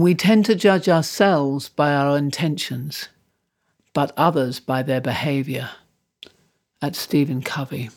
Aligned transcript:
We 0.00 0.14
tend 0.14 0.46
to 0.46 0.54
judge 0.54 0.88
ourselves 0.88 1.68
by 1.68 1.92
our 1.92 2.16
intentions, 2.16 3.10
but 3.92 4.14
others 4.16 4.58
by 4.58 4.82
their 4.82 5.02
behavior. 5.02 5.68
At 6.80 6.96
Stephen 6.96 7.42
Covey. 7.42 7.90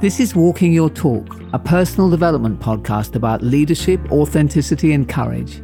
This 0.00 0.18
is 0.18 0.34
Walking 0.34 0.72
Your 0.72 0.88
Talk, 0.88 1.38
a 1.52 1.58
personal 1.58 2.08
development 2.08 2.58
podcast 2.58 3.16
about 3.16 3.42
leadership, 3.42 4.00
authenticity, 4.10 4.94
and 4.94 5.06
courage. 5.06 5.60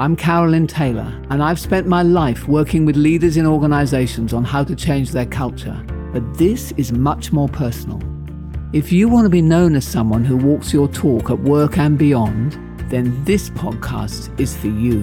I'm 0.00 0.14
Carolyn 0.14 0.68
Taylor, 0.68 1.12
and 1.28 1.42
I've 1.42 1.58
spent 1.58 1.88
my 1.88 2.04
life 2.04 2.46
working 2.46 2.84
with 2.84 2.94
leaders 2.94 3.36
in 3.36 3.44
organizations 3.44 4.32
on 4.32 4.44
how 4.44 4.62
to 4.62 4.76
change 4.76 5.10
their 5.10 5.26
culture. 5.26 5.84
But 6.12 6.38
this 6.38 6.70
is 6.76 6.92
much 6.92 7.32
more 7.32 7.48
personal. 7.48 8.00
If 8.72 8.92
you 8.92 9.08
want 9.08 9.24
to 9.24 9.28
be 9.28 9.42
known 9.42 9.74
as 9.74 9.84
someone 9.84 10.24
who 10.24 10.36
walks 10.36 10.72
your 10.72 10.86
talk 10.86 11.30
at 11.30 11.40
work 11.40 11.78
and 11.78 11.98
beyond, 11.98 12.52
then 12.88 13.24
this 13.24 13.50
podcast 13.50 14.38
is 14.38 14.56
for 14.56 14.68
you. 14.68 15.00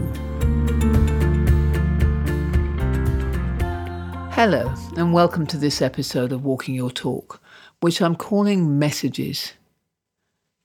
Hello, 4.31 4.73
and 4.95 5.11
welcome 5.11 5.45
to 5.47 5.57
this 5.57 5.81
episode 5.81 6.31
of 6.31 6.45
Walking 6.45 6.73
Your 6.73 6.89
Talk, 6.89 7.41
which 7.81 8.01
I'm 8.01 8.15
calling 8.15 8.79
Messages 8.79 9.55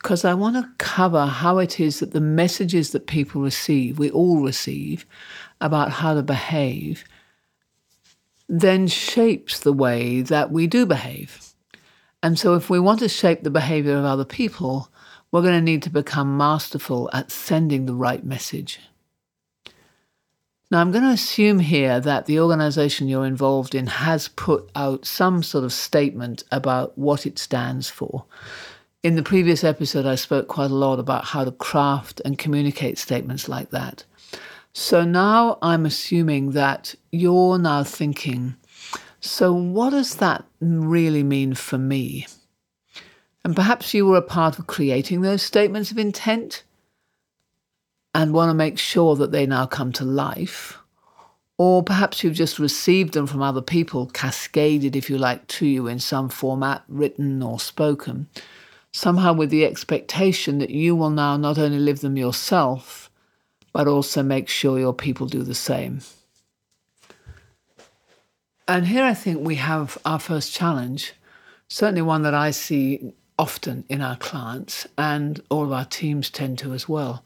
because 0.02 0.24
I 0.24 0.32
want 0.32 0.56
to 0.56 0.70
cover 0.78 1.26
how 1.26 1.58
it 1.58 1.78
is 1.78 2.00
that 2.00 2.12
the 2.12 2.20
messages 2.20 2.92
that 2.92 3.06
people 3.06 3.42
receive, 3.42 3.98
we 3.98 4.10
all 4.10 4.42
receive, 4.42 5.04
about 5.60 5.90
how 5.90 6.14
to 6.14 6.22
behave, 6.22 7.04
then 8.48 8.88
shapes 8.88 9.60
the 9.60 9.74
way 9.74 10.22
that 10.22 10.50
we 10.50 10.66
do 10.66 10.86
behave. 10.86 11.52
And 12.22 12.38
so, 12.38 12.54
if 12.54 12.70
we 12.70 12.80
want 12.80 13.00
to 13.00 13.08
shape 13.08 13.42
the 13.42 13.50
behavior 13.50 13.96
of 13.96 14.04
other 14.04 14.24
people, 14.24 14.90
we're 15.30 15.42
going 15.42 15.54
to 15.54 15.60
need 15.60 15.82
to 15.82 15.90
become 15.90 16.36
masterful 16.36 17.10
at 17.12 17.30
sending 17.30 17.84
the 17.86 17.94
right 17.94 18.24
message. 18.24 18.80
Now, 20.70 20.80
I'm 20.80 20.92
going 20.92 21.04
to 21.04 21.10
assume 21.10 21.58
here 21.58 22.00
that 22.00 22.26
the 22.26 22.40
organization 22.40 23.08
you're 23.08 23.26
involved 23.26 23.74
in 23.74 23.86
has 23.86 24.28
put 24.28 24.70
out 24.74 25.04
some 25.04 25.42
sort 25.42 25.64
of 25.64 25.72
statement 25.72 26.44
about 26.50 26.96
what 26.96 27.26
it 27.26 27.38
stands 27.38 27.90
for. 27.90 28.24
In 29.02 29.14
the 29.14 29.22
previous 29.22 29.64
episode, 29.64 30.04
I 30.04 30.14
spoke 30.14 30.46
quite 30.46 30.70
a 30.70 30.74
lot 30.74 30.98
about 30.98 31.24
how 31.24 31.42
to 31.42 31.52
craft 31.52 32.20
and 32.22 32.36
communicate 32.36 32.98
statements 32.98 33.48
like 33.48 33.70
that. 33.70 34.04
So 34.74 35.04
now 35.04 35.56
I'm 35.62 35.86
assuming 35.86 36.50
that 36.50 36.94
you're 37.10 37.58
now 37.58 37.82
thinking, 37.82 38.56
so 39.18 39.54
what 39.54 39.90
does 39.90 40.16
that 40.16 40.44
really 40.60 41.22
mean 41.22 41.54
for 41.54 41.78
me? 41.78 42.26
And 43.42 43.56
perhaps 43.56 43.94
you 43.94 44.04
were 44.04 44.18
a 44.18 44.22
part 44.22 44.58
of 44.58 44.66
creating 44.66 45.22
those 45.22 45.40
statements 45.40 45.90
of 45.90 45.96
intent 45.96 46.62
and 48.14 48.34
want 48.34 48.50
to 48.50 48.54
make 48.54 48.78
sure 48.78 49.16
that 49.16 49.32
they 49.32 49.46
now 49.46 49.64
come 49.64 49.92
to 49.92 50.04
life. 50.04 50.76
Or 51.56 51.82
perhaps 51.82 52.22
you've 52.22 52.34
just 52.34 52.58
received 52.58 53.14
them 53.14 53.26
from 53.26 53.40
other 53.40 53.62
people, 53.62 54.08
cascaded, 54.08 54.94
if 54.94 55.08
you 55.08 55.16
like, 55.16 55.46
to 55.46 55.64
you 55.64 55.86
in 55.86 56.00
some 56.00 56.28
format, 56.28 56.84
written 56.86 57.42
or 57.42 57.58
spoken 57.58 58.28
somehow 58.92 59.32
with 59.32 59.50
the 59.50 59.64
expectation 59.64 60.58
that 60.58 60.70
you 60.70 60.96
will 60.96 61.10
now 61.10 61.36
not 61.36 61.58
only 61.58 61.78
live 61.78 62.00
them 62.00 62.16
yourself, 62.16 63.10
but 63.72 63.86
also 63.86 64.22
make 64.22 64.48
sure 64.48 64.78
your 64.78 64.94
people 64.94 65.26
do 65.26 65.42
the 65.42 65.54
same. 65.54 66.00
And 68.66 68.86
here 68.86 69.04
I 69.04 69.14
think 69.14 69.44
we 69.44 69.56
have 69.56 69.98
our 70.04 70.18
first 70.18 70.52
challenge, 70.52 71.12
certainly 71.68 72.02
one 72.02 72.22
that 72.22 72.34
I 72.34 72.50
see 72.50 73.12
often 73.38 73.84
in 73.88 74.02
our 74.02 74.16
clients 74.16 74.86
and 74.98 75.40
all 75.48 75.64
of 75.64 75.72
our 75.72 75.86
teams 75.86 76.28
tend 76.28 76.58
to 76.58 76.74
as 76.74 76.88
well, 76.88 77.24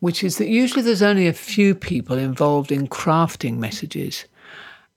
which 0.00 0.24
is 0.24 0.36
that 0.38 0.48
usually 0.48 0.82
there's 0.82 1.02
only 1.02 1.28
a 1.28 1.32
few 1.32 1.74
people 1.74 2.18
involved 2.18 2.72
in 2.72 2.88
crafting 2.88 3.58
messages. 3.58 4.24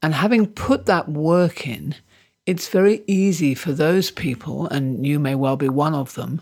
And 0.01 0.13
having 0.13 0.47
put 0.47 0.85
that 0.87 1.07
work 1.07 1.67
in, 1.67 1.95
it's 2.45 2.67
very 2.67 3.03
easy 3.07 3.55
for 3.55 3.71
those 3.71 4.11
people, 4.11 4.67
and 4.67 5.05
you 5.05 5.19
may 5.19 5.35
well 5.35 5.57
be 5.57 5.69
one 5.69 5.93
of 5.93 6.13
them, 6.15 6.41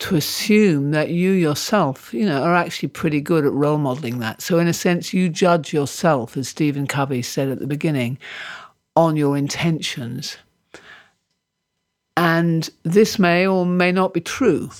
to 0.00 0.16
assume 0.16 0.90
that 0.90 1.10
you 1.10 1.30
yourself, 1.30 2.12
you 2.12 2.26
know, 2.26 2.42
are 2.42 2.54
actually 2.54 2.88
pretty 2.88 3.20
good 3.20 3.44
at 3.44 3.52
role 3.52 3.78
modeling 3.78 4.18
that. 4.18 4.42
So 4.42 4.58
in 4.58 4.66
a 4.66 4.72
sense, 4.72 5.14
you 5.14 5.28
judge 5.28 5.72
yourself, 5.72 6.36
as 6.36 6.48
Stephen 6.48 6.86
Covey 6.86 7.22
said 7.22 7.48
at 7.48 7.60
the 7.60 7.66
beginning, 7.66 8.18
on 8.96 9.16
your 9.16 9.36
intentions. 9.36 10.36
And 12.16 12.68
this 12.82 13.18
may 13.18 13.46
or 13.46 13.66
may 13.66 13.92
not 13.92 14.14
be 14.14 14.20
true, 14.20 14.70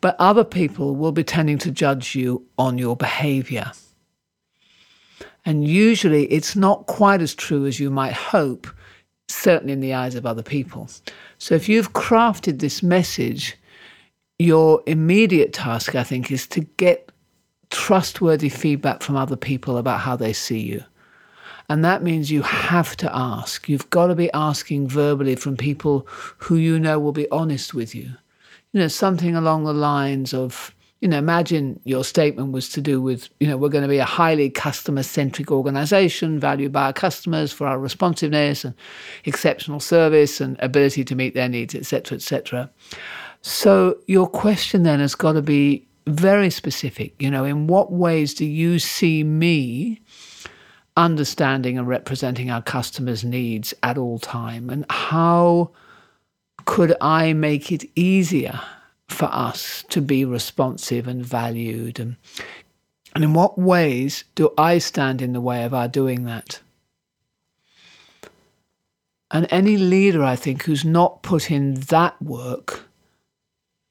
but 0.00 0.16
other 0.18 0.44
people 0.44 0.96
will 0.96 1.12
be 1.12 1.24
tending 1.24 1.58
to 1.58 1.70
judge 1.70 2.14
you 2.14 2.44
on 2.58 2.78
your 2.78 2.96
behavior. 2.96 3.72
And 5.44 5.66
usually 5.66 6.24
it's 6.26 6.54
not 6.54 6.86
quite 6.86 7.20
as 7.20 7.34
true 7.34 7.66
as 7.66 7.80
you 7.80 7.90
might 7.90 8.12
hope 8.12 8.66
certainly 9.28 9.72
in 9.72 9.80
the 9.80 9.94
eyes 9.94 10.14
of 10.14 10.26
other 10.26 10.42
people. 10.42 10.88
So 11.38 11.54
if 11.54 11.68
you've 11.68 11.92
crafted 11.92 12.58
this 12.58 12.82
message, 12.82 13.56
your 14.38 14.82
immediate 14.86 15.52
task, 15.52 15.94
I 15.94 16.04
think, 16.04 16.30
is 16.30 16.46
to 16.48 16.60
get 16.60 17.10
trustworthy 17.70 18.48
feedback 18.48 19.02
from 19.02 19.16
other 19.16 19.36
people 19.36 19.78
about 19.78 20.00
how 20.00 20.16
they 20.16 20.32
see 20.32 20.60
you. 20.60 20.84
And 21.68 21.84
that 21.84 22.02
means 22.02 22.30
you 22.30 22.42
have 22.42 22.96
to 22.98 23.16
ask. 23.16 23.68
You've 23.68 23.88
got 23.90 24.08
to 24.08 24.14
be 24.14 24.30
asking 24.32 24.88
verbally 24.88 25.36
from 25.36 25.56
people 25.56 26.06
who 26.38 26.56
you 26.56 26.78
know 26.78 26.98
will 26.98 27.12
be 27.12 27.30
honest 27.30 27.72
with 27.72 27.94
you. 27.94 28.10
You 28.72 28.80
know, 28.80 28.88
something 28.88 29.34
along 29.34 29.64
the 29.64 29.72
lines 29.72 30.34
of, 30.34 30.74
you 31.02 31.08
know, 31.08 31.18
imagine 31.18 31.80
your 31.82 32.04
statement 32.04 32.52
was 32.52 32.68
to 32.68 32.80
do 32.80 33.02
with, 33.02 33.28
you 33.40 33.48
know, 33.48 33.56
we're 33.56 33.68
going 33.68 33.82
to 33.82 33.88
be 33.88 33.98
a 33.98 34.04
highly 34.04 34.48
customer 34.48 35.02
centric 35.02 35.50
organization, 35.50 36.38
valued 36.38 36.70
by 36.70 36.84
our 36.84 36.92
customers 36.92 37.52
for 37.52 37.66
our 37.66 37.76
responsiveness 37.76 38.64
and 38.64 38.72
exceptional 39.24 39.80
service 39.80 40.40
and 40.40 40.56
ability 40.60 41.04
to 41.04 41.16
meet 41.16 41.34
their 41.34 41.48
needs, 41.48 41.74
etc., 41.74 42.14
etc. 42.14 42.70
So 43.40 43.98
your 44.06 44.28
question 44.28 44.84
then 44.84 45.00
has 45.00 45.16
got 45.16 45.32
to 45.32 45.42
be 45.42 45.88
very 46.06 46.50
specific. 46.50 47.20
You 47.20 47.32
know, 47.32 47.44
in 47.44 47.66
what 47.66 47.90
ways 47.90 48.32
do 48.32 48.44
you 48.44 48.78
see 48.78 49.24
me 49.24 50.00
understanding 50.96 51.78
and 51.78 51.88
representing 51.88 52.48
our 52.48 52.62
customers' 52.62 53.24
needs 53.24 53.74
at 53.82 53.98
all 53.98 54.20
time? 54.20 54.70
And 54.70 54.86
how 54.88 55.72
could 56.64 56.94
I 57.00 57.32
make 57.32 57.72
it 57.72 57.90
easier 57.96 58.60
for 59.12 59.26
us 59.26 59.84
to 59.90 60.00
be 60.00 60.24
responsive 60.24 61.06
and 61.06 61.24
valued? 61.24 62.00
And, 62.00 62.16
and 63.14 63.24
in 63.24 63.34
what 63.34 63.58
ways 63.58 64.24
do 64.34 64.52
I 64.56 64.78
stand 64.78 65.22
in 65.22 65.32
the 65.32 65.40
way 65.40 65.64
of 65.64 65.74
our 65.74 65.88
doing 65.88 66.24
that? 66.24 66.60
And 69.30 69.46
any 69.50 69.76
leader, 69.76 70.22
I 70.22 70.36
think, 70.36 70.64
who's 70.64 70.84
not 70.84 71.22
put 71.22 71.50
in 71.50 71.74
that 71.74 72.20
work 72.20 72.88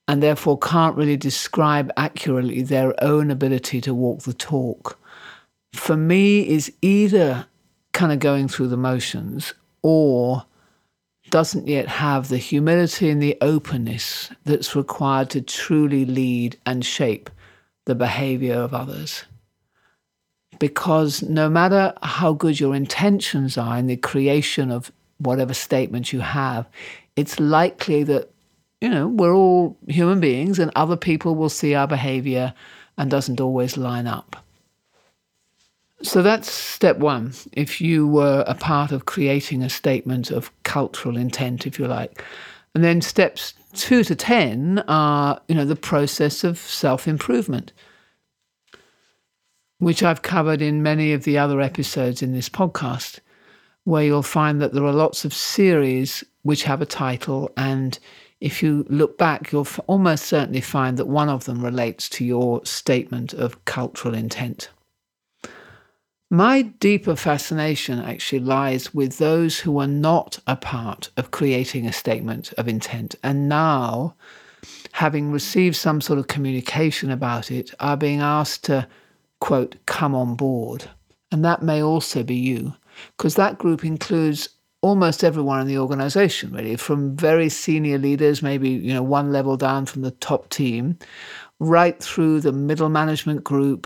and 0.07 0.21
therefore 0.21 0.57
can't 0.57 0.95
really 0.95 1.17
describe 1.17 1.91
accurately 1.95 2.61
their 2.61 2.93
own 3.03 3.31
ability 3.31 3.81
to 3.81 3.93
walk 3.93 4.21
the 4.23 4.33
talk, 4.33 4.99
for 5.73 5.95
me 5.95 6.47
is 6.47 6.71
either 6.81 7.47
kind 7.93 8.11
of 8.11 8.19
going 8.19 8.47
through 8.47 8.67
the 8.67 8.77
motions 8.77 9.53
or 9.81 10.45
doesn't 11.31 11.67
yet 11.67 11.87
have 11.87 12.27
the 12.27 12.37
humility 12.37 13.09
and 13.09 13.21
the 13.21 13.37
openness 13.41 14.29
that's 14.45 14.75
required 14.75 15.29
to 15.31 15.41
truly 15.41 16.05
lead 16.05 16.57
and 16.65 16.85
shape 16.85 17.29
the 17.85 17.95
behavior 17.95 18.55
of 18.55 18.73
others. 18.73 19.23
Because 20.59 21.23
no 21.23 21.49
matter 21.49 21.93
how 22.03 22.33
good 22.33 22.59
your 22.59 22.75
intentions 22.75 23.57
are 23.57 23.77
in 23.77 23.87
the 23.87 23.97
creation 23.97 24.69
of 24.69 24.91
whatever 25.17 25.53
statement 25.53 26.13
you 26.13 26.19
have, 26.19 26.67
it's 27.15 27.39
likely 27.39 28.03
that, 28.03 28.29
you 28.79 28.89
know, 28.89 29.07
we're 29.07 29.33
all 29.33 29.77
human 29.87 30.19
beings 30.19 30.59
and 30.59 30.71
other 30.75 30.97
people 30.97 31.33
will 31.33 31.49
see 31.49 31.73
our 31.73 31.87
behavior 31.87 32.53
and 32.97 33.09
doesn't 33.09 33.41
always 33.41 33.77
line 33.77 34.05
up. 34.05 34.35
So 36.03 36.23
that's 36.23 36.51
step 36.51 36.97
one. 36.97 37.33
If 37.51 37.79
you 37.79 38.07
were 38.07 38.43
a 38.47 38.55
part 38.55 38.91
of 38.91 39.05
creating 39.05 39.61
a 39.61 39.69
statement 39.69 40.31
of 40.31 40.51
cultural 40.63 41.15
intent, 41.15 41.67
if 41.67 41.77
you 41.77 41.87
like. 41.87 42.23
And 42.73 42.83
then 42.83 43.01
steps 43.01 43.53
two 43.73 44.03
to 44.05 44.15
10 44.15 44.79
are, 44.87 45.39
you 45.47 45.55
know, 45.55 45.65
the 45.65 45.75
process 45.75 46.43
of 46.43 46.57
self 46.57 47.07
improvement, 47.07 47.71
which 49.77 50.01
I've 50.01 50.21
covered 50.21 50.61
in 50.61 50.81
many 50.81 51.13
of 51.13 51.23
the 51.23 51.37
other 51.37 51.61
episodes 51.61 52.21
in 52.21 52.33
this 52.33 52.49
podcast, 52.49 53.19
where 53.83 54.03
you'll 54.03 54.23
find 54.23 54.61
that 54.61 54.73
there 54.73 54.85
are 54.85 54.93
lots 54.93 55.23
of 55.23 55.33
series 55.33 56.23
which 56.43 56.63
have 56.63 56.81
a 56.81 56.85
title. 56.85 57.51
And 57.57 57.99
if 58.39 58.63
you 58.63 58.85
look 58.89 59.17
back, 59.17 59.51
you'll 59.51 59.67
almost 59.85 60.25
certainly 60.25 60.61
find 60.61 60.97
that 60.97 61.07
one 61.07 61.29
of 61.29 61.45
them 61.45 61.63
relates 61.63 62.09
to 62.09 62.25
your 62.25 62.65
statement 62.65 63.33
of 63.33 63.63
cultural 63.65 64.15
intent. 64.15 64.69
My 66.33 66.61
deeper 66.61 67.17
fascination 67.17 67.99
actually 67.99 68.39
lies 68.39 68.93
with 68.93 69.17
those 69.17 69.59
who 69.59 69.77
are 69.79 69.87
not 69.87 70.39
a 70.47 70.55
part 70.55 71.09
of 71.17 71.31
creating 71.31 71.85
a 71.85 71.91
statement 71.91 72.53
of 72.53 72.69
intent 72.69 73.15
and 73.21 73.49
now, 73.49 74.15
having 74.93 75.33
received 75.33 75.75
some 75.75 75.99
sort 75.99 76.19
of 76.19 76.27
communication 76.27 77.11
about 77.11 77.51
it, 77.51 77.73
are 77.81 77.97
being 77.97 78.21
asked 78.21 78.63
to, 78.63 78.87
quote, 79.41 79.75
come 79.87 80.15
on 80.15 80.35
board. 80.35 80.89
And 81.33 81.43
that 81.43 81.63
may 81.63 81.83
also 81.83 82.23
be 82.23 82.35
you, 82.35 82.75
because 83.17 83.35
that 83.35 83.57
group 83.57 83.83
includes 83.83 84.47
almost 84.79 85.25
everyone 85.25 85.59
in 85.59 85.67
the 85.67 85.79
organization, 85.79 86.53
really, 86.53 86.77
from 86.77 87.13
very 87.17 87.49
senior 87.49 87.97
leaders, 87.97 88.41
maybe 88.41 88.69
you 88.69 88.93
know 88.93 89.03
one 89.03 89.33
level 89.33 89.57
down 89.57 89.85
from 89.85 90.01
the 90.01 90.11
top 90.11 90.47
team, 90.47 90.97
right 91.59 92.01
through 92.01 92.39
the 92.39 92.53
middle 92.53 92.87
management 92.87 93.43
group 93.43 93.85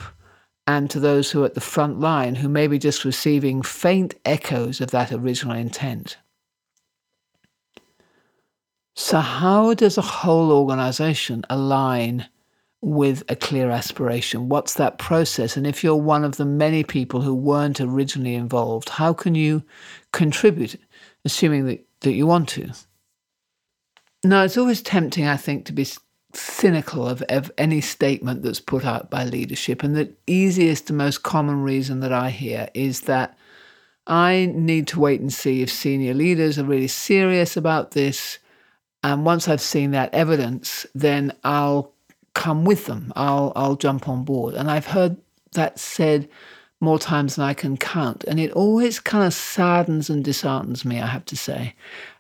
and 0.68 0.90
to 0.90 1.00
those 1.00 1.32
who 1.32 1.44
are 1.44 1.46
at 1.46 1.54
the 1.54 1.62
front 1.62 2.00
line 2.00 2.36
who 2.36 2.50
may 2.50 2.68
be 2.68 2.80
just 2.80 3.06
receiving 3.06 3.62
faint 3.62 4.16
echoes 4.26 4.82
of 4.82 4.92
that 4.92 5.12
original 5.12 5.56
intent. 5.56 6.18
So, 8.96 9.20
how 9.20 9.74
does 9.74 9.98
a 9.98 10.02
whole 10.02 10.52
organization 10.52 11.44
align 11.50 12.28
with 12.82 13.24
a 13.30 13.36
clear 13.36 13.70
aspiration? 13.70 14.48
What's 14.48 14.76
that 14.76 14.98
process? 14.98 15.58
And 15.58 15.68
if 15.68 15.84
you're 15.84 15.96
one 15.96 16.24
of 16.24 16.38
the 16.38 16.46
many 16.46 16.84
people 16.84 17.22
who 17.22 17.36
weren't 17.36 17.82
originally 17.82 18.36
involved, 18.36 18.90
how 18.90 19.12
can 19.12 19.36
you 19.36 19.64
contribute, 20.14 20.80
assuming 21.26 21.66
that, 21.66 21.86
that 22.02 22.14
you 22.14 22.26
want 22.26 22.48
to? 22.50 22.72
Now, 24.24 24.44
it's 24.44 24.58
always 24.58 24.82
tempting, 24.82 25.28
I 25.28 25.38
think, 25.38 25.66
to 25.66 25.74
be 25.74 25.86
cynical 26.36 27.08
of, 27.08 27.22
of 27.24 27.52
any 27.58 27.82
statement 27.82 28.44
that's 28.44 28.60
put 28.60 28.86
out 28.86 29.10
by 29.10 29.24
leadership. 29.24 29.84
And 29.84 29.96
the 29.96 30.12
easiest 30.28 30.90
and 30.90 30.98
most 30.98 31.24
common 31.24 31.62
reason 31.62 32.00
that 32.02 32.14
I 32.14 32.30
hear 32.30 32.70
is 32.74 33.02
that 33.02 33.38
I 34.08 34.52
need 34.54 34.88
to 34.90 35.00
wait 35.00 35.22
and 35.22 35.34
see 35.34 35.62
if 35.62 35.72
senior 35.72 36.14
leaders 36.14 36.60
are 36.60 36.64
really 36.64 36.88
serious 36.88 37.58
about 37.58 37.92
this. 37.92 38.40
And 39.04 39.26
once 39.26 39.48
I've 39.48 39.62
seen 39.62 39.92
that 39.92 40.14
evidence, 40.14 40.86
then 40.94 41.34
I'll 41.44 41.92
come 42.34 42.66
with 42.66 42.86
them. 42.86 43.12
I'll 43.16 43.52
I'll 43.56 43.76
jump 43.76 44.08
on 44.08 44.24
board. 44.24 44.54
And 44.54 44.70
I've 44.70 44.88
heard 44.88 45.18
that 45.54 45.80
said 45.80 46.30
more 46.82 47.00
times 47.00 47.36
than 47.36 47.46
I 47.46 47.54
can 47.54 47.78
count. 47.78 48.24
And 48.26 48.40
it 48.40 48.52
always 48.52 49.00
kind 49.00 49.26
of 49.26 49.34
saddens 49.34 50.10
and 50.10 50.24
disheartens 50.24 50.86
me, 50.86 51.00
I 51.00 51.08
have 51.08 51.26
to 51.26 51.38
say. 51.38 51.74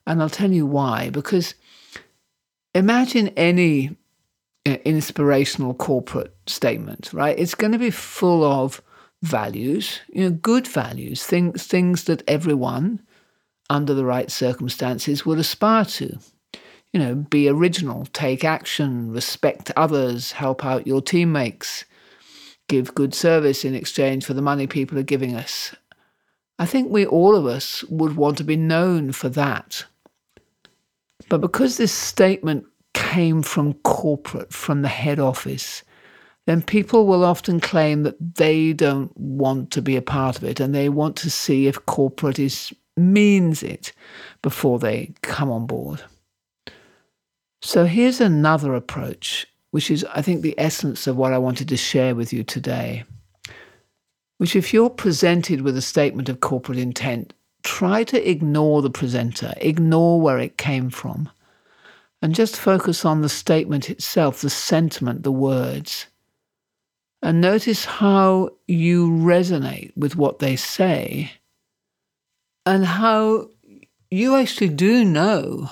And 0.08 0.22
I'll 0.22 0.30
tell 0.30 0.52
you 0.52 0.66
why. 0.66 1.10
Because 1.10 1.56
imagine 2.74 3.28
any 3.30 3.96
inspirational 4.66 5.74
corporate 5.74 6.36
statement, 6.48 7.12
right? 7.14 7.38
It's 7.38 7.56
going 7.56 7.72
to 7.74 7.80
be 7.80 7.92
full 7.92 8.44
of 8.44 8.82
values, 9.22 10.02
you 10.10 10.24
know, 10.24 10.32
good 10.32 10.68
values, 10.68 11.24
things 11.24 11.66
things 11.66 12.06
that 12.06 12.24
everyone 12.28 13.02
under 13.70 13.94
the 13.94 14.06
right 14.06 14.30
circumstances 14.32 15.26
would 15.26 15.40
aspire 15.40 15.86
to. 15.86 16.18
You 16.94 17.00
know, 17.00 17.16
be 17.16 17.50
original, 17.50 18.06
take 18.14 18.44
action, 18.44 19.12
respect 19.12 19.72
others, 19.76 20.32
help 20.32 20.64
out 20.64 20.88
your 20.88 21.02
teammates, 21.02 21.84
give 22.70 22.96
good 22.96 23.14
service 23.14 23.66
in 23.66 23.76
exchange 23.76 24.26
for 24.26 24.34
the 24.34 24.42
money 24.42 24.66
people 24.66 24.98
are 24.98 25.04
giving 25.04 25.36
us. 25.36 25.76
I 26.58 26.66
think 26.66 26.90
we 26.90 27.06
all 27.06 27.36
of 27.36 27.46
us 27.46 27.84
would 27.86 28.16
want 28.16 28.38
to 28.38 28.46
be 28.46 28.56
known 28.56 29.12
for 29.12 29.28
that. 29.30 29.86
But 31.28 31.42
because 31.42 31.76
this 31.76 31.92
statement 31.92 32.66
came 32.95 33.44
from 33.44 33.74
corporate, 33.83 34.51
from 34.51 34.81
the 34.81 34.88
head 34.88 35.19
office, 35.19 35.83
then 36.47 36.62
people 36.62 37.06
will 37.06 37.24
often 37.24 37.59
claim 37.59 38.03
that 38.03 38.36
they 38.36 38.74
don't 38.74 39.15
want 39.18 39.69
to 39.71 39.81
be 39.81 39.95
a 39.95 40.01
part 40.01 40.38
of 40.38 40.44
it 40.44 40.59
and 40.59 40.74
they 40.74 40.89
want 40.89 41.15
to 41.18 41.30
see 41.30 41.68
if 41.68 41.86
corporate 41.86 42.39
is 42.39 42.74
means 42.97 43.62
it 43.62 43.92
before 44.42 44.80
they 44.80 45.13
come 45.21 45.51
on 45.51 45.68
board. 45.68 46.01
So 47.62 47.86
here's 47.86 48.21
another 48.21 48.74
approach, 48.74 49.45
which 49.71 49.92
is, 49.92 50.06
I 50.13 50.21
think, 50.21 50.42
the 50.42 50.57
essence 50.57 51.07
of 51.07 51.18
what 51.18 51.33
I 51.33 51.38
wanted 51.38 51.68
to 51.69 51.77
share 51.77 52.15
with 52.15 52.31
you 52.31 52.44
today. 52.44 53.03
Which, 54.38 54.56
if 54.56 54.74
you're 54.74 54.89
presented 54.89 55.62
with 55.62 55.75
a 55.75 55.81
statement 55.81 56.30
of 56.30 56.42
corporate 56.42 56.77
intent, 56.77 57.33
try 57.63 58.03
to 58.06 58.30
ignore 58.30 58.81
the 58.81 58.89
presenter, 58.89 59.53
ignore 59.57 60.21
where 60.21 60.39
it 60.39 60.57
came 60.57 60.89
from, 60.89 61.30
and 62.22 62.34
just 62.34 62.58
focus 62.58 63.06
on 63.06 63.22
the 63.22 63.30
statement 63.30 63.90
itself, 63.90 64.42
the 64.42 64.50
sentiment, 64.50 65.24
the 65.24 65.32
words. 65.32 66.08
And 67.22 67.42
notice 67.42 67.86
how 67.86 68.50
you 68.68 69.10
resonate 69.10 69.92
with 69.96 70.16
what 70.16 70.40
they 70.40 70.56
say 70.56 71.32
and 72.66 72.86
how 72.86 73.50
you 74.12 74.36
actually 74.36 74.70
do 74.70 75.04
know 75.04 75.70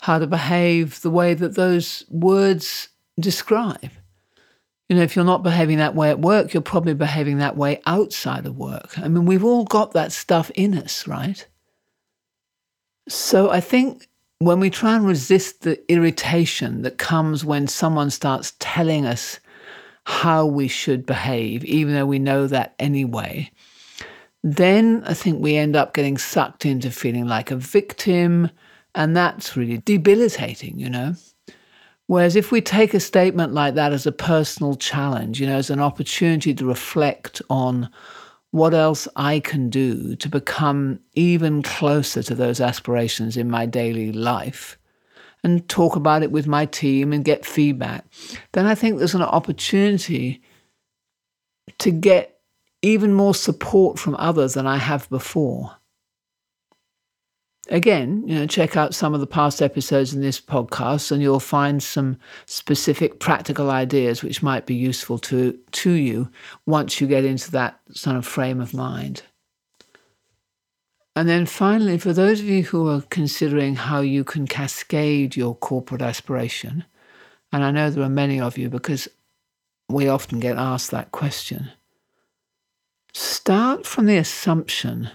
how 0.00 0.18
to 0.18 0.26
behave 0.26 1.00
the 1.02 1.10
way 1.10 1.34
that 1.34 1.54
those 1.54 2.04
words 2.10 2.88
describe. 3.18 3.90
You 4.88 4.96
know, 4.96 5.02
if 5.02 5.16
you're 5.16 5.24
not 5.24 5.42
behaving 5.42 5.78
that 5.78 5.94
way 5.94 6.10
at 6.10 6.18
work, 6.18 6.52
you're 6.52 6.60
probably 6.60 6.94
behaving 6.94 7.38
that 7.38 7.56
way 7.56 7.80
outside 7.86 8.46
of 8.46 8.56
work. 8.56 8.98
I 8.98 9.08
mean, 9.08 9.26
we've 9.26 9.44
all 9.44 9.64
got 9.64 9.92
that 9.92 10.12
stuff 10.12 10.50
in 10.54 10.76
us, 10.76 11.06
right? 11.06 11.46
So 13.08 13.50
I 13.50 13.60
think 13.60 14.08
when 14.46 14.60
we 14.60 14.70
try 14.70 14.96
and 14.96 15.06
resist 15.06 15.62
the 15.62 15.80
irritation 15.90 16.82
that 16.82 16.98
comes 16.98 17.44
when 17.44 17.66
someone 17.68 18.10
starts 18.10 18.54
telling 18.58 19.06
us 19.06 19.38
how 20.04 20.44
we 20.46 20.68
should 20.68 21.06
behave, 21.06 21.64
even 21.64 21.94
though 21.94 22.06
we 22.06 22.18
know 22.18 22.46
that 22.46 22.74
anyway, 22.78 23.50
then 24.42 25.02
I 25.06 25.14
think 25.14 25.40
we 25.40 25.56
end 25.56 25.76
up 25.76 25.94
getting 25.94 26.18
sucked 26.18 26.66
into 26.66 26.90
feeling 26.90 27.26
like 27.26 27.50
a 27.50 27.56
victim, 27.56 28.50
and 28.94 29.16
that's 29.16 29.56
really 29.56 29.78
debilitating, 29.78 30.78
you 30.78 30.90
know. 30.90 31.14
Whereas 32.06 32.34
if 32.34 32.50
we 32.50 32.60
take 32.60 32.94
a 32.94 33.00
statement 33.00 33.54
like 33.54 33.74
that 33.74 33.92
as 33.92 34.06
a 34.06 34.12
personal 34.12 34.74
challenge, 34.74 35.40
you 35.40 35.46
know, 35.46 35.56
as 35.56 35.70
an 35.70 35.80
opportunity 35.80 36.52
to 36.54 36.64
reflect 36.66 37.40
on 37.48 37.88
what 38.52 38.74
else 38.74 39.08
I 39.16 39.40
can 39.40 39.70
do 39.70 40.14
to 40.16 40.28
become 40.28 41.00
even 41.14 41.62
closer 41.62 42.22
to 42.22 42.34
those 42.34 42.60
aspirations 42.60 43.36
in 43.36 43.50
my 43.50 43.66
daily 43.66 44.12
life 44.12 44.78
and 45.42 45.66
talk 45.68 45.96
about 45.96 46.22
it 46.22 46.30
with 46.30 46.46
my 46.46 46.66
team 46.66 47.12
and 47.12 47.24
get 47.24 47.46
feedback, 47.46 48.04
then 48.52 48.66
I 48.66 48.74
think 48.74 48.98
there's 48.98 49.14
an 49.14 49.22
opportunity 49.22 50.42
to 51.78 51.90
get 51.90 52.40
even 52.82 53.14
more 53.14 53.34
support 53.34 53.98
from 53.98 54.16
others 54.16 54.54
than 54.54 54.66
I 54.66 54.76
have 54.76 55.08
before. 55.08 55.76
Again, 57.68 58.24
you 58.26 58.34
know, 58.34 58.46
check 58.46 58.76
out 58.76 58.94
some 58.94 59.14
of 59.14 59.20
the 59.20 59.26
past 59.26 59.62
episodes 59.62 60.12
in 60.12 60.20
this 60.20 60.40
podcast 60.40 61.12
and 61.12 61.22
you'll 61.22 61.38
find 61.38 61.80
some 61.80 62.18
specific 62.44 63.20
practical 63.20 63.70
ideas 63.70 64.22
which 64.22 64.42
might 64.42 64.66
be 64.66 64.74
useful 64.74 65.16
to, 65.20 65.56
to 65.70 65.92
you 65.92 66.28
once 66.66 67.00
you 67.00 67.06
get 67.06 67.24
into 67.24 67.52
that 67.52 67.78
sort 67.92 68.16
of 68.16 68.26
frame 68.26 68.60
of 68.60 68.74
mind. 68.74 69.22
And 71.14 71.28
then 71.28 71.46
finally, 71.46 71.98
for 71.98 72.12
those 72.12 72.40
of 72.40 72.46
you 72.46 72.64
who 72.64 72.88
are 72.88 73.02
considering 73.10 73.76
how 73.76 74.00
you 74.00 74.24
can 74.24 74.46
cascade 74.46 75.36
your 75.36 75.54
corporate 75.54 76.02
aspiration, 76.02 76.84
and 77.52 77.62
I 77.62 77.70
know 77.70 77.90
there 77.90 78.02
are 78.02 78.08
many 78.08 78.40
of 78.40 78.56
you 78.56 78.70
because 78.70 79.08
we 79.88 80.08
often 80.08 80.40
get 80.40 80.56
asked 80.56 80.90
that 80.90 81.12
question, 81.12 81.70
start 83.12 83.86
from 83.86 84.06
the 84.06 84.16
assumption 84.16 85.10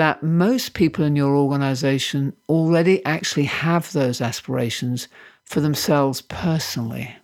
that 0.00 0.22
most 0.22 0.72
people 0.72 1.04
in 1.04 1.14
your 1.14 1.36
organization 1.36 2.34
already 2.48 3.04
actually 3.04 3.44
have 3.44 3.92
those 3.92 4.22
aspirations 4.22 5.08
for 5.44 5.60
themselves 5.60 6.22
personally. 6.22 7.14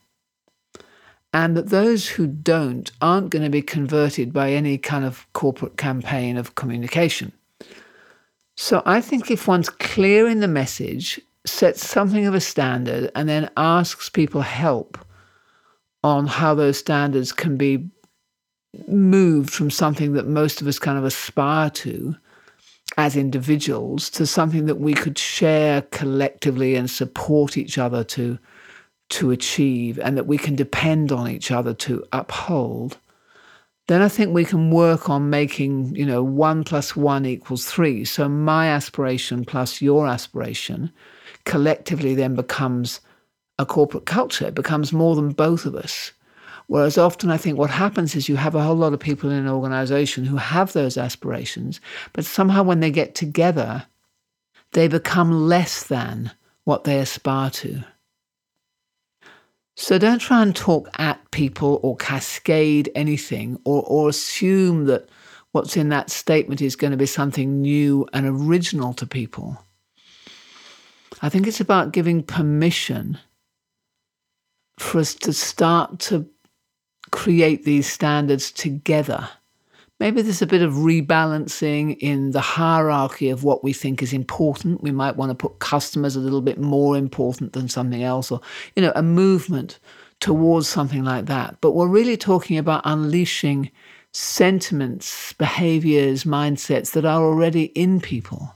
And 1.33 1.57
that 1.57 1.71
those 1.71 2.07
who 2.07 2.27
don't 2.27 2.93
aren't 3.01 3.31
going 3.31 3.45
to 3.45 3.51
be 3.51 3.63
converted 3.63 4.31
by 4.31 4.53
any 4.53 4.77
kind 4.77 5.07
of 5.07 5.27
corporate 5.33 5.79
campaign 5.79 6.37
of 6.37 6.55
communication. 6.55 7.33
So 8.59 8.83
I 8.85 9.01
think 9.01 9.31
if 9.31 9.49
one's 9.49 9.71
clear 9.71 10.29
in 10.29 10.41
the 10.41 10.47
message, 10.47 11.19
sets 11.47 11.89
something 11.89 12.27
of 12.27 12.35
a 12.35 12.43
standard, 12.43 13.11
and 13.15 13.27
then 13.27 13.49
asks 13.57 14.11
people 14.11 14.43
help 14.43 14.99
on 16.05 16.27
how 16.27 16.55
those 16.55 16.77
standards 16.79 17.33
can 17.33 17.57
be 17.57 17.89
moved 18.87 19.49
from 19.49 19.71
something 19.71 20.13
that 20.13 20.27
most 20.27 20.61
of 20.61 20.67
us 20.67 20.79
kind 20.79 20.99
of 20.99 21.05
aspire 21.05 21.71
to 21.71 22.15
as 22.97 23.17
individuals 23.17 24.09
to 24.11 24.27
something 24.27 24.67
that 24.67 24.81
we 24.81 24.95
could 24.95 25.19
share 25.19 25.83
collectively 25.83 26.75
and 26.75 26.91
support 26.91 27.57
each 27.57 27.79
other 27.79 28.03
to 28.05 28.39
to 29.09 29.31
achieve 29.31 29.99
and 30.01 30.17
that 30.17 30.27
we 30.27 30.37
can 30.37 30.57
depend 30.57 31.13
on 31.13 31.29
each 31.29 31.51
other 31.51 31.73
to 31.73 32.05
uphold 32.13 32.99
then 33.87 34.03
i 34.03 34.09
think 34.09 34.33
we 34.33 34.45
can 34.45 34.71
work 34.71 35.09
on 35.09 35.31
making 35.31 35.95
you 35.95 36.05
know 36.05 36.23
1 36.23 36.65
plus 36.65 36.97
1 36.97 37.25
equals 37.25 37.67
3 37.67 38.05
so 38.05 38.29
my 38.29 38.67
aspiration 38.69 39.45
plus 39.45 39.81
your 39.81 40.09
aspiration 40.09 40.93
collectively 41.45 42.15
then 42.15 42.35
becomes 42.35 43.01
a 43.59 43.67
corporate 43.67 44.07
culture. 44.07 44.47
It 44.47 44.55
becomes 44.55 44.93
more 44.93 45.17
than 45.17 45.31
both 45.31 45.65
of 45.65 45.75
us 45.75 46.13
Whereas 46.69 46.99
often 46.99 47.31
I 47.31 47.37
think 47.37 47.59
what 47.59 47.71
happens 47.71 48.17
is 48.17 48.29
you 48.29 48.37
have 48.37 48.55
a 48.55 48.63
whole 48.63 48.75
lot 48.75 48.93
of 48.93 49.01
people 49.01 49.31
in 49.31 49.37
an 49.37 49.49
organization 49.49 50.25
who 50.25 50.37
have 50.37 50.73
those 50.73 50.99
aspirations, 50.99 51.81
but 52.13 52.25
somehow 52.25 52.65
when 52.65 52.81
they 52.81 52.91
get 52.91 53.15
together, 53.15 53.87
they 54.73 54.89
become 54.89 55.47
less 55.49 55.85
than 55.85 56.33
what 56.65 56.85
they 56.85 56.99
aspire 56.99 57.51
to. 57.51 57.85
So 59.77 59.99
don't 59.99 60.19
try 60.19 60.43
and 60.43 60.57
talk 60.57 60.89
at 60.99 61.31
people 61.31 61.79
or 61.83 61.97
cascade 61.97 62.91
anything 62.95 63.61
or, 63.65 63.85
or 63.87 64.09
assume 64.09 64.87
that 64.87 65.09
what's 65.53 65.77
in 65.77 65.91
that 65.91 66.11
statement 66.11 66.63
is 66.63 66.77
going 66.77 66.91
to 66.91 66.97
be 66.97 67.07
something 67.07 67.61
new 67.61 68.09
and 68.13 68.27
original 68.27 68.95
to 68.95 69.07
people. 69.07 69.63
I 71.23 71.29
think 71.29 71.47
it's 71.47 71.61
about 71.61 71.93
giving 71.93 72.23
permission 72.23 73.19
for 74.79 74.99
us 74.99 75.15
to 75.15 75.33
start 75.33 75.99
to 76.01 76.27
create 77.11 77.65
these 77.65 77.91
standards 77.91 78.51
together. 78.51 79.29
Maybe 79.99 80.21
there's 80.21 80.43
a 80.43 80.47
bit 80.47 80.61
of 80.61 80.75
rebalancing 80.75 81.97
in 82.01 82.33
the 82.33 82.41
hierarchy 82.41 83.31
of 83.31 83.45
what 83.45 83.65
we 83.65 83.73
think 83.73 84.03
is 84.03 84.13
important. 84.13 84.83
We 84.83 84.91
might 84.91 85.17
want 85.17 85.31
to 85.31 85.35
put 85.35 85.59
customers 85.59 86.17
a 86.17 86.21
little 86.21 86.43
bit 86.43 86.59
more 86.59 86.97
important 86.97 87.55
than 87.55 87.69
something 87.69 88.03
else, 88.03 88.31
or, 88.31 88.41
you 88.75 88.83
know, 88.83 88.93
a 88.95 89.03
movement 89.03 89.79
towards 90.21 90.69
something 90.69 91.03
like 91.03 91.27
that. 91.27 91.57
But 91.63 91.73
we're 91.73 91.89
really 91.89 92.19
talking 92.19 92.59
about 92.59 92.83
unleashing 92.85 93.71
sentiments, 94.13 95.33
behaviors, 95.35 96.25
mindsets 96.25 96.93
that 96.93 97.07
are 97.07 97.23
already 97.23 97.65
in 97.67 98.01
people. 98.01 98.55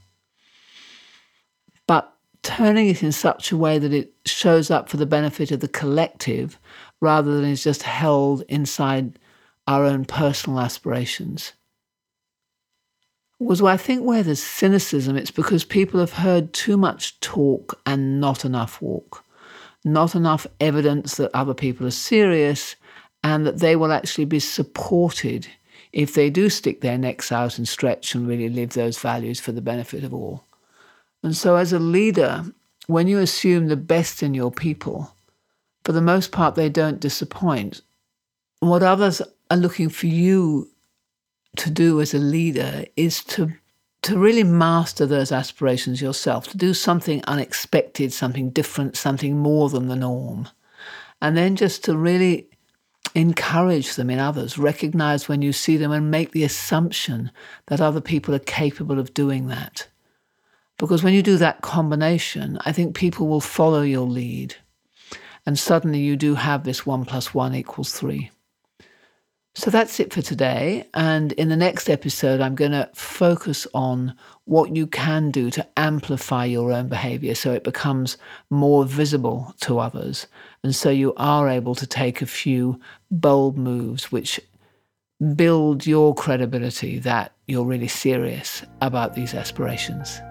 But 1.87 2.13
turning 2.43 2.87
it 2.87 3.01
in 3.01 3.11
such 3.11 3.51
a 3.51 3.57
way 3.57 3.79
that 3.79 3.93
it 3.93 4.13
shows 4.25 4.69
up 4.69 4.89
for 4.89 4.97
the 4.97 5.05
benefit 5.05 5.51
of 5.51 5.59
the 5.59 5.67
collective 5.67 6.59
rather 7.01 7.35
than 7.35 7.49
is 7.49 7.63
just 7.63 7.83
held 7.83 8.43
inside 8.47 9.19
our 9.67 9.83
own 9.83 10.05
personal 10.05 10.59
aspirations. 10.59 11.53
Was 13.39 13.61
I 13.61 13.75
think 13.75 14.03
where 14.03 14.21
there's 14.21 14.41
cynicism, 14.41 15.17
it's 15.17 15.31
because 15.31 15.65
people 15.65 15.99
have 15.99 16.13
heard 16.13 16.53
too 16.53 16.77
much 16.77 17.19
talk 17.21 17.79
and 17.87 18.21
not 18.21 18.45
enough 18.45 18.79
walk, 18.81 19.23
not 19.83 20.13
enough 20.13 20.45
evidence 20.59 21.15
that 21.15 21.31
other 21.33 21.55
people 21.55 21.87
are 21.87 21.91
serious 21.91 22.75
and 23.23 23.45
that 23.47 23.57
they 23.57 23.75
will 23.75 23.91
actually 23.91 24.25
be 24.25 24.39
supported 24.39 25.47
if 25.91 26.13
they 26.13 26.29
do 26.29 26.49
stick 26.49 26.81
their 26.81 26.99
necks 26.99 27.31
out 27.31 27.57
and 27.57 27.67
stretch 27.67 28.13
and 28.13 28.27
really 28.27 28.47
live 28.47 28.73
those 28.73 28.99
values 28.99 29.39
for 29.39 29.51
the 29.51 29.61
benefit 29.61 30.03
of 30.03 30.13
all. 30.13 30.45
And 31.23 31.35
so, 31.35 31.55
as 31.55 31.73
a 31.73 31.79
leader, 31.79 32.45
when 32.87 33.07
you 33.07 33.19
assume 33.19 33.67
the 33.67 33.75
best 33.75 34.23
in 34.23 34.33
your 34.33 34.51
people, 34.51 35.15
for 35.83 35.91
the 35.91 36.01
most 36.01 36.31
part, 36.31 36.55
they 36.55 36.69
don't 36.69 36.99
disappoint. 36.99 37.81
What 38.59 38.83
others 38.83 39.21
are 39.49 39.57
looking 39.57 39.89
for 39.89 40.07
you 40.07 40.69
to 41.57 41.69
do 41.69 41.99
as 41.99 42.13
a 42.13 42.19
leader 42.19 42.85
is 42.95 43.23
to 43.25 43.53
to 44.03 44.17
really 44.17 44.43
master 44.43 45.05
those 45.05 45.31
aspirations 45.31 46.01
yourself, 46.01 46.47
to 46.47 46.57
do 46.57 46.73
something 46.73 47.23
unexpected, 47.27 48.11
something 48.11 48.49
different, 48.49 48.97
something 48.97 49.37
more 49.37 49.69
than 49.69 49.87
the 49.87 49.95
norm. 49.95 50.49
And 51.21 51.37
then 51.37 51.55
just 51.55 51.83
to 51.83 51.95
really 51.95 52.49
encourage 53.13 53.95
them 53.95 54.09
in 54.09 54.17
others, 54.17 54.57
recognize 54.57 55.27
when 55.27 55.41
you 55.41 55.53
see 55.53 55.77
them 55.77 55.91
and 55.91 56.09
make 56.09 56.31
the 56.31 56.43
assumption 56.43 57.31
that 57.67 57.81
other 57.81 58.01
people 58.01 58.33
are 58.33 58.39
capable 58.39 58.97
of 58.97 59.13
doing 59.13 59.47
that. 59.49 59.87
Because 60.77 61.03
when 61.03 61.13
you 61.13 61.21
do 61.21 61.37
that 61.37 61.61
combination, 61.61 62.57
I 62.65 62.71
think 62.71 62.95
people 62.95 63.27
will 63.27 63.41
follow 63.41 63.83
your 63.83 64.07
lead. 64.07 64.55
And 65.45 65.57
suddenly 65.57 65.99
you 65.99 66.15
do 66.15 66.35
have 66.35 66.63
this 66.63 66.85
one 66.85 67.05
plus 67.05 67.33
one 67.33 67.55
equals 67.55 67.93
three. 67.93 68.31
So 69.53 69.69
that's 69.69 69.99
it 69.99 70.13
for 70.13 70.21
today. 70.21 70.87
And 70.93 71.33
in 71.33 71.49
the 71.49 71.57
next 71.57 71.89
episode, 71.89 72.39
I'm 72.39 72.55
going 72.55 72.71
to 72.71 72.89
focus 72.93 73.67
on 73.73 74.15
what 74.45 74.75
you 74.75 74.87
can 74.87 75.29
do 75.29 75.49
to 75.51 75.67
amplify 75.77 76.45
your 76.45 76.71
own 76.71 76.87
behavior 76.87 77.35
so 77.35 77.51
it 77.51 77.63
becomes 77.63 78.17
more 78.49 78.85
visible 78.85 79.53
to 79.61 79.79
others. 79.79 80.27
And 80.63 80.73
so 80.73 80.89
you 80.89 81.13
are 81.17 81.49
able 81.49 81.75
to 81.75 81.85
take 81.85 82.21
a 82.21 82.25
few 82.25 82.79
bold 83.09 83.57
moves 83.57 84.09
which 84.11 84.39
build 85.35 85.85
your 85.85 86.15
credibility 86.15 86.97
that 86.99 87.33
you're 87.47 87.65
really 87.65 87.89
serious 87.89 88.63
about 88.81 89.15
these 89.15 89.33
aspirations. 89.33 90.21